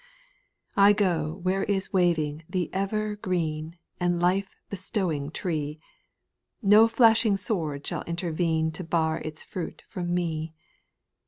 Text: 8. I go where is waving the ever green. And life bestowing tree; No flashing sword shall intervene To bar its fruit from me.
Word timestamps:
8. 0.75 0.81
I 0.81 0.93
go 0.93 1.39
where 1.43 1.63
is 1.65 1.93
waving 1.93 2.43
the 2.49 2.73
ever 2.73 3.17
green. 3.17 3.75
And 3.99 4.19
life 4.19 4.55
bestowing 4.67 5.29
tree; 5.29 5.79
No 6.63 6.87
flashing 6.87 7.37
sword 7.37 7.85
shall 7.85 8.01
intervene 8.07 8.71
To 8.71 8.83
bar 8.83 9.19
its 9.19 9.43
fruit 9.43 9.83
from 9.87 10.11
me. 10.15 10.55